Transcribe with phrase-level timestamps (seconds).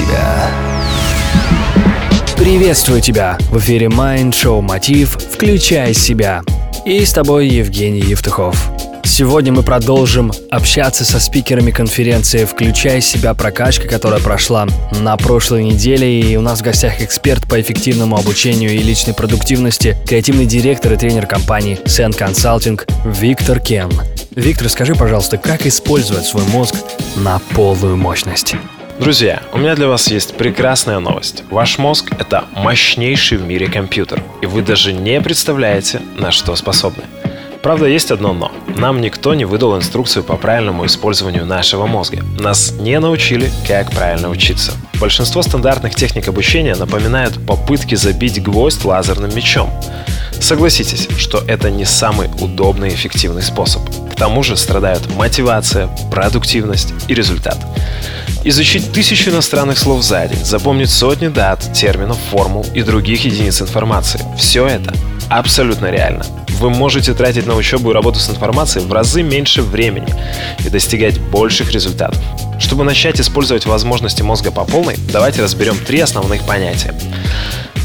[0.00, 0.50] себя.
[2.36, 3.36] Приветствую тебя!
[3.50, 6.42] В эфире Mind Show Мотив «Включай себя».
[6.86, 8.70] И с тобой Евгений Евтухов.
[9.04, 13.34] Сегодня мы продолжим общаться со спикерами конференции «Включай себя.
[13.34, 14.66] Прокачка», которая прошла
[14.98, 16.20] на прошлой неделе.
[16.20, 20.96] И у нас в гостях эксперт по эффективному обучению и личной продуктивности, креативный директор и
[20.96, 23.90] тренер компании Sen Consulting Виктор Кен.
[24.34, 26.74] Виктор, скажи, пожалуйста, как использовать свой мозг
[27.16, 28.54] на полную мощность?
[29.00, 31.44] Друзья, у меня для вас есть прекрасная новость.
[31.50, 37.04] Ваш мозг— это мощнейший в мире компьютер, и вы даже не представляете, на что способны.
[37.62, 38.52] Правда, есть одно «но».
[38.76, 42.22] Нам никто не выдал инструкцию по правильному использованию нашего мозга.
[42.38, 44.72] Нас не научили, как правильно учиться.
[45.00, 49.70] Большинство стандартных техник обучения напоминают попытки забить гвоздь лазерным мечом.
[50.40, 53.82] Согласитесь, что это не самый удобный и эффективный способ.
[54.10, 57.56] К тому же страдают мотивация, продуктивность и результат.
[58.44, 64.20] Изучить тысячу иностранных слов за день, запомнить сотни дат, терминов, формул и других единиц информации–
[64.38, 64.94] все это
[65.28, 66.24] абсолютно реально
[66.60, 70.14] вы можете тратить на учебу и работу с информацией в разы меньше времени
[70.64, 72.22] и достигать больших результатов.
[72.60, 76.94] Чтобы начать использовать возможности мозга по полной, давайте разберем три основных понятия.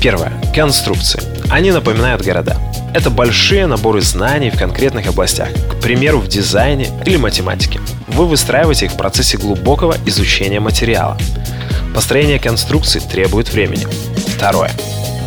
[0.02, 0.34] Первое.
[0.54, 1.22] Конструкции.
[1.50, 2.58] Они напоминают города.
[2.96, 7.82] Это большие наборы знаний в конкретных областях, к примеру, в дизайне или математике.
[8.08, 11.18] Вы выстраиваете их в процессе глубокого изучения материала.
[11.94, 13.86] Построение конструкций требует времени.
[14.38, 14.72] Второе.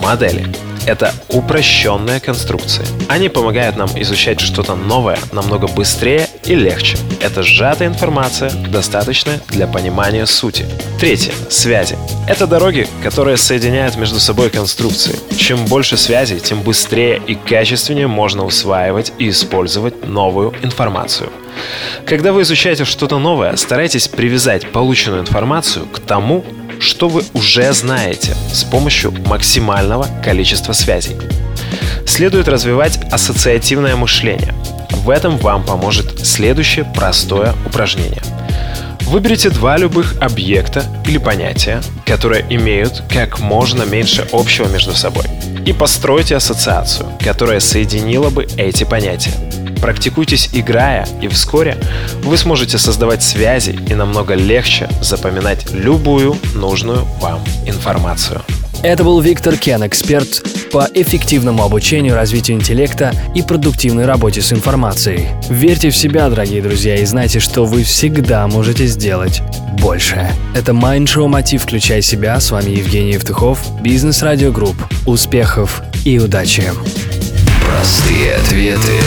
[0.02, 0.46] Модели
[0.88, 2.86] это упрощенная конструкция.
[3.08, 6.96] Они помогают нам изучать что-то новое намного быстрее и легче.
[7.20, 10.64] Это сжатая информация, достаточная для понимания сути.
[10.98, 11.32] Третье.
[11.50, 11.98] Связи.
[12.26, 15.18] Это дороги, которые соединяют между собой конструкции.
[15.36, 21.30] Чем больше связей, тем быстрее и качественнее можно усваивать и использовать новую информацию.
[22.06, 26.44] Когда вы изучаете что-то новое, старайтесь привязать полученную информацию к тому,
[26.80, 31.16] что вы уже знаете с помощью максимального количества связей.
[32.06, 34.54] Следует развивать ассоциативное мышление.
[34.90, 38.22] В этом вам поможет следующее простое упражнение.
[39.02, 45.24] Выберите два любых объекта или понятия, которые имеют как можно меньше общего между собой,
[45.64, 49.32] и постройте ассоциацию, которая соединила бы эти понятия.
[49.80, 51.76] Практикуйтесь играя, и вскоре
[52.22, 58.42] вы сможете создавать связи и намного легче запоминать любую нужную вам информацию.
[58.82, 65.26] Это был Виктор Кен, эксперт по эффективному обучению, развитию интеллекта и продуктивной работе с информацией.
[65.48, 69.42] Верьте в себя, дорогие друзья, и знайте, что вы всегда можете сделать
[69.80, 70.28] больше.
[70.54, 72.38] Это Show Мотив «Включай себя».
[72.38, 74.76] С вами Евгений Евтухов, Business Radio Group.
[75.06, 76.62] Успехов и удачи!
[77.68, 78.98] Простые ответы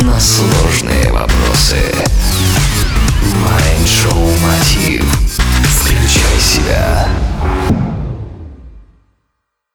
[0.00, 1.76] на сложные вопросы.
[3.34, 4.85] Mind Show Мотив.